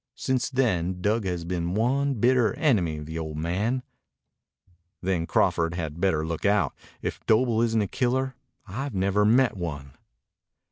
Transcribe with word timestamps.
Since 0.15 0.49
then 0.49 0.99
Dug 0.99 1.25
has 1.25 1.45
been 1.45 1.75
one 1.75 2.15
bitter 2.15 2.55
enemy 2.55 2.97
of 2.97 3.05
the 3.05 3.19
old 3.19 3.37
man." 3.37 3.83
"Then 5.03 5.27
Crawford 5.27 5.75
had 5.75 6.01
better 6.01 6.25
look 6.25 6.43
out. 6.43 6.73
If 7.03 7.23
Doble 7.27 7.61
isn't 7.61 7.83
a 7.83 7.87
killer, 7.87 8.33
I've 8.67 8.95
never 8.95 9.25
met 9.25 9.55
one." 9.55 9.91